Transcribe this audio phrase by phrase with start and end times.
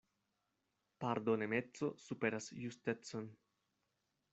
[1.05, 3.33] Pardonemeco superas justecon.